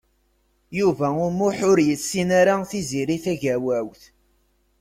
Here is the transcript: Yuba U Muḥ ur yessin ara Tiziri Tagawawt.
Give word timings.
Yuba 0.79 1.07
U 1.23 1.27
Muḥ 1.37 1.57
ur 1.71 1.77
yessin 1.87 2.29
ara 2.39 2.55
Tiziri 2.69 3.17
Tagawawt. 3.23 4.01